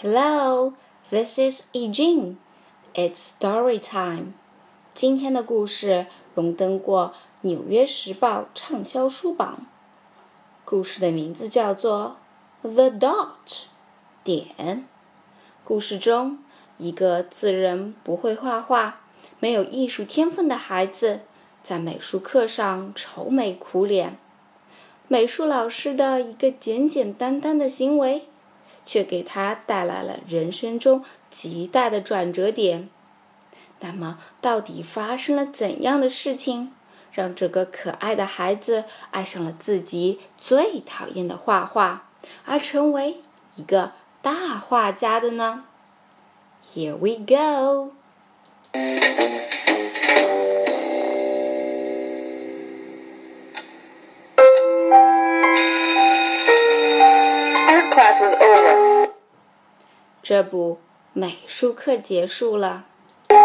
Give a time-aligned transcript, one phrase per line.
[0.00, 0.74] Hello,
[1.10, 2.36] this is Eugene.
[2.94, 4.34] It's story time.
[4.94, 9.66] 今天的故事荣登过《纽约时报》畅销书榜。
[10.64, 12.18] 故事的名字叫做
[12.72, 13.26] 《The Dot》
[14.22, 14.86] 点。
[15.64, 16.38] 故事中，
[16.76, 19.00] 一个自认不会画画、
[19.40, 21.22] 没有艺术天分的孩子，
[21.64, 24.16] 在美术课上愁眉苦脸。
[25.08, 28.28] 美术老师的一个简简单单的行为。
[28.88, 32.88] 却给他带来了人生中极大的转折点。
[33.80, 36.72] 那么，到底发生了怎样的事情，
[37.12, 42.08] 让这个可爱的孩子爱上了自己最讨厌的画画，
[42.46, 43.20] 而成为
[43.56, 45.64] 一个大画家的呢
[46.64, 47.92] ？Here we go.
[57.98, 58.87] class was over.
[60.28, 60.78] 这不，
[61.14, 62.84] 美术课结束了。
[63.30, 63.38] But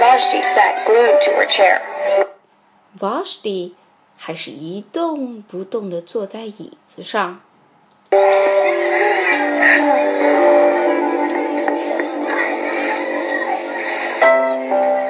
[0.00, 1.82] Vashti sat glued to her chair.
[2.98, 3.74] Vashti
[4.16, 7.42] 还是一动不动地坐在椅子上。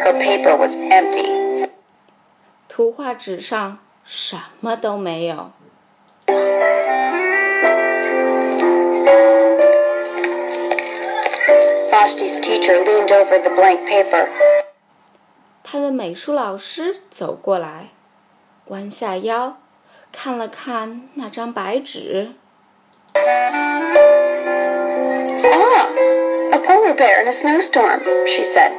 [0.03, 1.69] Her paper was empty.
[2.69, 5.53] 图画纸上什么都没有。
[12.08, 14.28] Vashti's teacher leaned over the blank paper.
[15.64, 17.90] 他的美术老师走过来，
[18.66, 19.58] 弯下腰，
[20.12, 22.34] 看了看那张白纸。
[25.46, 25.88] Ah,
[26.52, 28.72] a polar bear in a snowstorm, she said.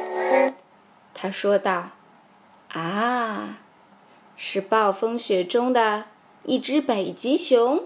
[1.13, 3.57] 他说道：“啊，
[4.35, 6.05] 是暴风雪中的
[6.43, 7.85] 一只北极熊。”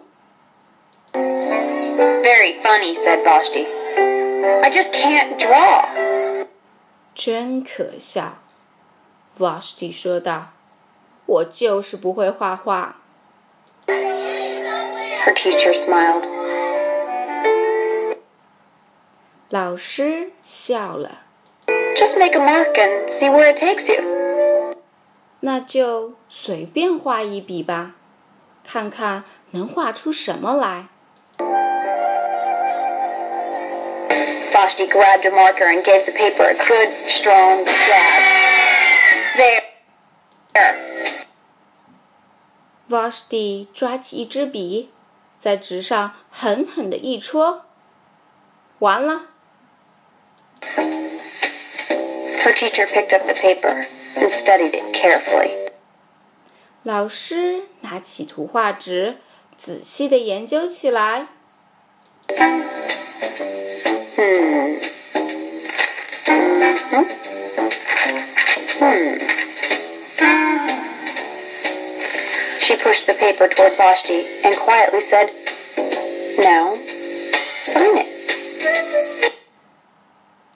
[1.14, 3.66] Very funny, said Vashti.
[4.62, 6.46] I just can't draw.
[7.16, 8.38] 真可笑，
[9.38, 12.98] Vashti 说道：“我就是不会画画。”
[13.88, 16.28] Her teacher smiled.
[19.50, 21.24] 老师笑了。
[21.96, 24.76] Just make a mark and see where it takes you.
[25.42, 27.96] 那就随便画一笔吧，
[28.64, 30.88] 看看能画出什么来。
[34.55, 38.23] Vashti grabbed a marker and gave the paper a good, strong jab.
[39.37, 39.63] There.
[42.89, 44.93] Vashti 抓起一支笔，
[45.41, 47.65] 在纸上狠狠的一戳，
[48.79, 49.23] 完了。
[52.45, 55.51] Her teacher picked up the paper and studied it carefully.
[64.24, 64.78] Hmm.
[66.26, 67.06] Hmm.
[68.80, 69.18] Hmm.
[72.62, 75.32] She pushed the paper toward Vashti and quietly said,
[76.38, 76.76] Now,
[77.64, 78.08] sign it.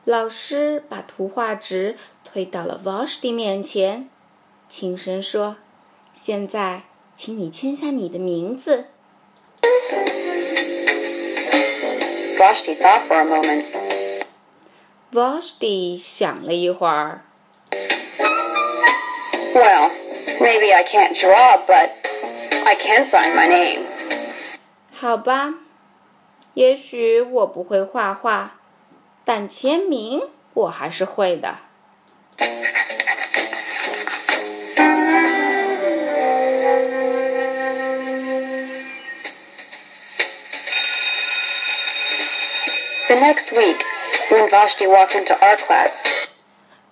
[0.05, 4.09] 老师把图画纸推到了 Vashti 面前，
[4.69, 6.83] 轻声说：“现在，
[7.17, 8.85] 请你签下你的名字。”
[12.37, 13.65] Vashti thought for a moment.
[15.11, 17.21] Vashti 想了一会儿，
[19.53, 19.91] Well,
[20.39, 21.91] maybe I can't draw, but
[22.65, 23.83] I can sign my name.
[24.91, 25.53] 好吧，
[26.55, 28.55] 也许我不会画画，
[29.23, 31.57] 但签名我还是会的。
[43.07, 43.83] The next week,
[44.29, 46.01] when Vashti walked into art class,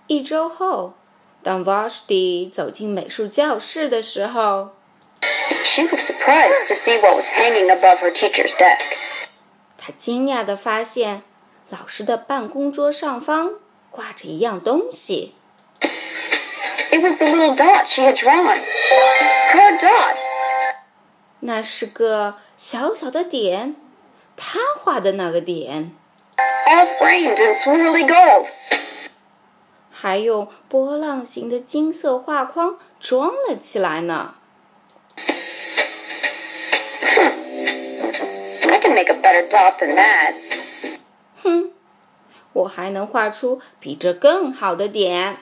[0.08, 0.94] 一周后，
[1.42, 4.72] 当 Vashti 走进美术教室的时候，
[5.64, 9.28] she was surprised to see what was hanging above her teacher's desk.
[9.78, 11.23] 她惊讶地发现，
[11.70, 13.53] 老师的办公桌上方
[13.90, 15.35] 挂着一样东西。
[16.91, 18.59] It was the little dot she had drawn.
[19.53, 20.18] Her dot.
[21.40, 23.76] 那是个小小的点，
[24.35, 25.96] 她画的那个点，
[26.68, 28.47] all framed in swirly gold.
[29.91, 34.35] 还用波浪形的金色画框装了起来呢。
[38.70, 40.34] I can make a better dot than that.
[41.44, 41.72] 哼，
[42.53, 45.38] 我还能画出比这更好的点。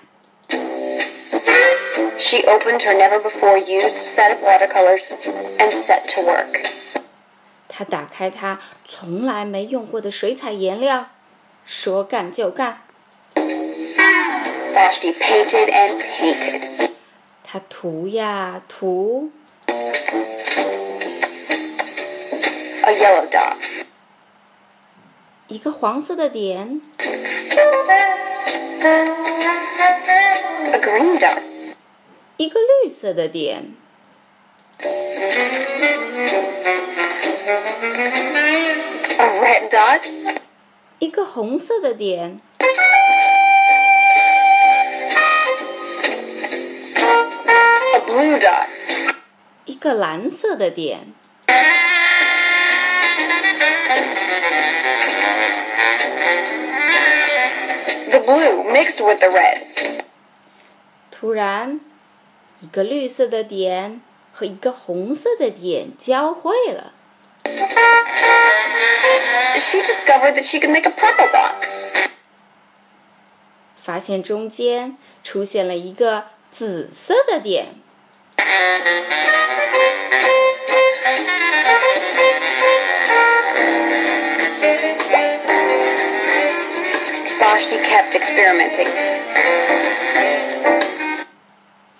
[2.18, 5.10] She opened her never before used set of watercolors
[5.58, 6.60] and set to work.
[7.74, 11.10] 他打开他从来没用过的水彩颜料，
[11.66, 12.82] 说干就干。
[13.36, 16.90] Vashti painted and painted.
[17.44, 19.32] 他涂呀涂，
[22.84, 23.56] A yellow dot.
[25.48, 26.82] 一个黄色的点，
[30.72, 31.42] A green dot.
[32.38, 33.74] 一个绿色的点，
[39.18, 40.02] A red dot.
[41.00, 42.40] 一个红色的点，
[47.94, 48.68] A blue dot.
[49.66, 51.14] 一个蓝色的点，
[58.10, 59.64] The blue mixed with the red.
[61.12, 61.82] 突然，
[62.62, 66.94] 一个绿色的点和一个红色的点交汇了。
[69.58, 71.56] She discovered that she could make a purple dot.
[73.82, 77.76] 发现中间出现了一个紫色的点。
[87.40, 88.88] Vashti kept experimenting.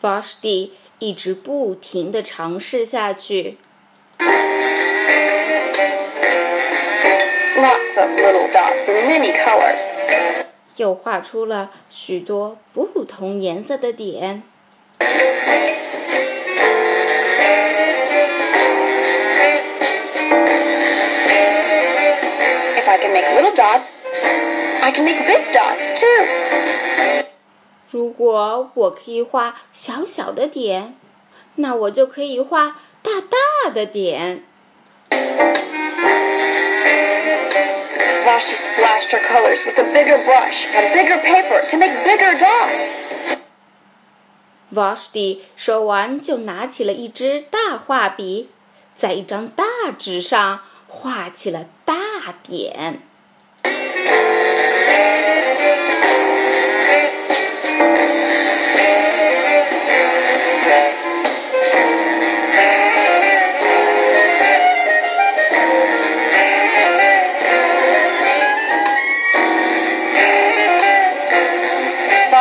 [0.02, 3.58] Vashti 一直不停地尝试下去，
[7.94, 9.94] Lots of little dots in many colors.
[10.78, 14.42] 又画出了许多不同颜色的点。
[22.76, 23.90] If I can make little dots,
[24.82, 26.26] I can make big dots too.
[27.92, 30.96] 如果我可以画小小的点，
[31.58, 34.44] 那我就可以画大大的点。
[38.35, 42.99] Vashti splashed her colors with a bigger brush and bigger paper to make bigger dots.
[44.73, 48.51] Vashti 说完就拿起了一支大画笔，
[48.97, 49.65] 在一张大
[49.97, 51.95] 纸上画起了大
[52.43, 53.03] 点。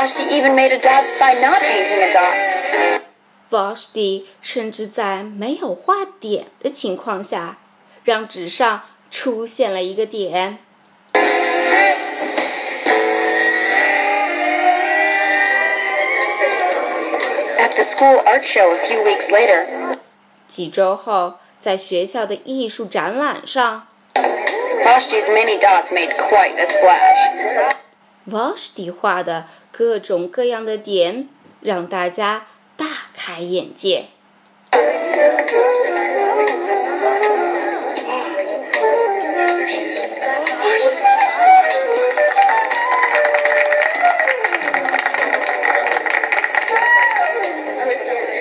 [0.03, 3.03] Vashti even made a dot by not painting a dot.
[3.51, 7.57] Vashti 甚至在没有画点的情况下，
[8.05, 10.59] 让纸上出现了一个点。
[17.59, 19.67] At the school art show a few weeks later,
[20.47, 23.89] 几周后，在学校的艺术展览上
[24.85, 27.75] Vashti's many dots made quite a splash.
[28.29, 31.28] ，Vashti 画的 各种各样的点，
[31.60, 32.46] 让大家
[32.78, 32.86] 大
[33.16, 34.06] 开眼界。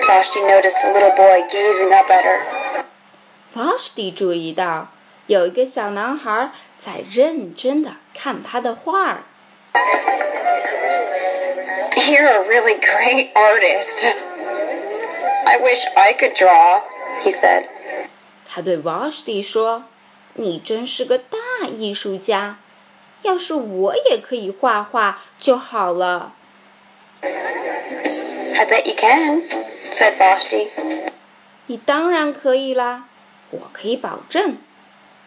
[0.07, 2.41] Vashti noticed a little boy gazing up at her.
[3.55, 4.89] Vashti 注意到
[5.25, 9.23] 有一个小男孩在认真的看他的画儿。
[12.08, 14.06] You're a really great artist.
[15.46, 16.82] I wish I could draw,
[17.24, 17.66] he said.
[18.46, 21.38] 他对 Vashti 说：“你真是个大
[21.68, 22.58] 艺术家，
[23.22, 26.32] 要是我也可以画画就好了。
[27.20, 29.42] I bet you can,
[29.92, 30.68] said Vashti.
[31.66, 33.04] ”你当然可以啦，
[33.50, 34.56] 我可以保证。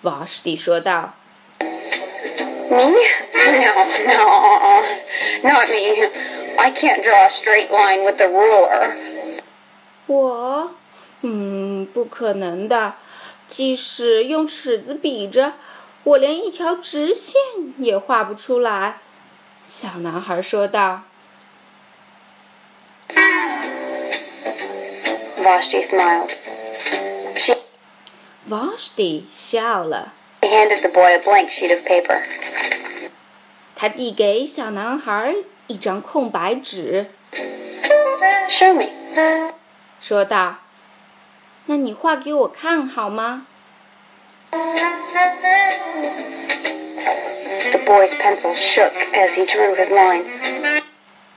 [0.04, 1.13] Vashti 说道
[1.60, 2.92] Me?
[3.34, 4.84] No, no,
[5.44, 6.10] not me.
[6.58, 8.96] I can't draw a straight line with the ruler.：“
[10.08, 10.72] 我，
[11.22, 12.96] 嗯，不可能的。
[13.48, 15.54] 即使用尺子比着，
[16.04, 17.36] 我连一条直线
[17.78, 19.00] 也画不出来。”
[19.66, 21.04] 小男孩说道。
[25.38, 26.32] Vashti smiled.
[27.36, 27.56] She
[28.48, 32.22] Vashti 笑了， handed the boy a blank sheet of paper.
[33.75, 35.36] 他递给小男孩
[35.67, 37.11] 一张空白纸.
[40.01, 40.59] 说道
[41.67, 43.47] ：“那你画给我看好吗
[47.71, 50.25] The boy's pencil shook as he drew his line.？”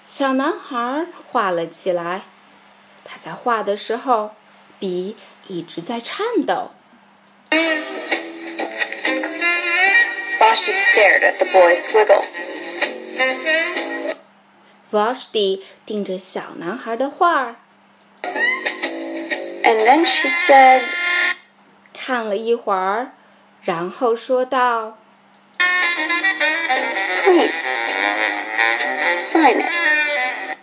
[0.06, 2.22] 小男孩画了起来。
[3.04, 4.36] 他在画的时候，
[4.78, 5.18] 笔
[5.48, 6.72] 一直在颤抖。
[10.40, 12.24] Vashti stared at the boy's squiggle.
[14.92, 17.56] Vashti 盯着小男孩的画儿
[19.64, 20.84] ，And then she said,
[21.94, 23.12] 看了一会儿，
[23.62, 24.98] 然后说道
[27.24, 27.68] Please,
[29.16, 30.58] sign it.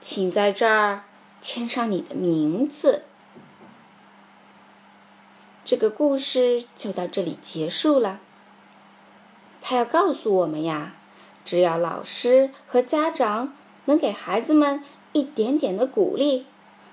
[0.00, 1.02] 请在这儿
[1.42, 3.04] 签上你的名字。
[5.64, 8.20] 这个故事就到这里结束了。
[9.60, 10.92] 他要告诉我们呀，
[11.44, 14.82] 只要老师和家长能给孩子们
[15.12, 16.46] 一点点的鼓励，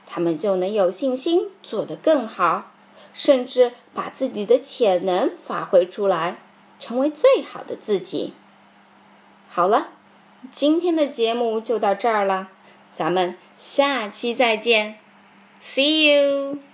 [0.05, 2.71] 他们就能有信心做得更好，
[3.13, 6.39] 甚至把自己的潜能发挥出来，
[6.77, 8.33] 成为最好的自己。
[9.47, 9.89] 好了，
[10.51, 12.49] 今天的节目就到这儿了。
[12.93, 14.99] 咱们下期再见
[15.61, 16.70] ，See you。